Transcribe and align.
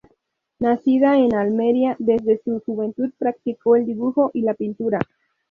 Nacida 0.57 1.19
en 1.19 1.35
Almería, 1.35 1.95
desde 1.99 2.39
su 2.43 2.59
juventud 2.65 3.11
practicó 3.19 3.75
el 3.75 3.85
dibujo 3.85 4.31
y 4.33 4.41
la 4.41 4.55
pintura. 4.55 4.99